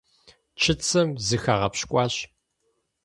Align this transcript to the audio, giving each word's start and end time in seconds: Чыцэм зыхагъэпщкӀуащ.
Чыцэм 0.61 1.07
зыхагъэпщкӀуащ. 1.27 2.15